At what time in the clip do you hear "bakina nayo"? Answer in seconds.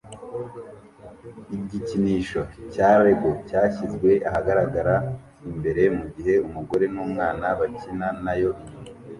7.59-8.49